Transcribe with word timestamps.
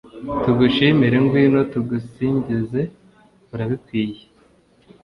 tugushimire, 0.43 1.15
ngwino 1.23 1.59
tugusingize 1.71 2.81
urabikwiriye 3.53 4.25